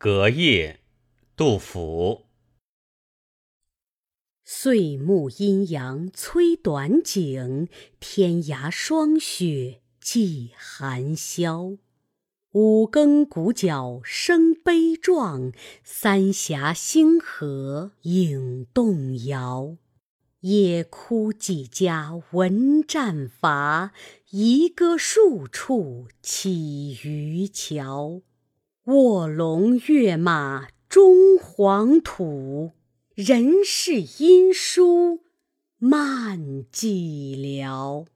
[0.00, 0.78] 隔夜，
[1.34, 2.26] 杜甫。
[4.44, 7.68] 岁暮阴阳催短景，
[7.98, 11.78] 天涯霜雪霁寒宵。
[12.52, 15.50] 五更鼓角声悲壮，
[15.82, 19.78] 三峡星河影动摇。
[20.42, 23.92] 野哭几家闻战伐，
[24.30, 28.22] 遗歌数处起渔樵。
[28.88, 32.72] 卧龙跃马终黄土，
[33.14, 35.20] 人事音书
[35.76, 38.06] 漫寂寥。